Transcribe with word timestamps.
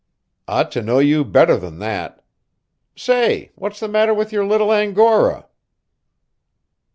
Ought 0.47 0.71
to 0.71 0.81
know 0.81 0.97
you 0.97 1.23
better 1.23 1.57
than 1.57 1.77
that. 1.77 2.23
Say, 2.95 3.51
what's 3.53 3.79
the 3.79 3.87
matter 3.87 4.15
with 4.15 4.31
your 4.31 4.43
little 4.47 4.71
angora? 4.73 5.47